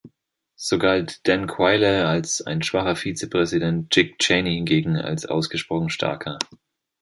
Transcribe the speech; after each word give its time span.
So 0.55 0.79
galt 0.79 1.19
Dan 1.27 1.45
Quayle 1.45 2.07
als 2.07 2.41
ein 2.41 2.63
schwacher 2.63 2.95
Vizepräsident, 2.95 3.95
Dick 3.95 4.17
Cheney 4.17 4.55
hingegen 4.55 4.97
als 4.97 5.27
ausgesprochen 5.27 5.91
starker. 5.91 6.39